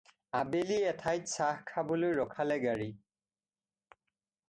[0.37, 2.91] আবেলি এঠাইত চাহ খাবলৈ ৰখালে গাড়ী।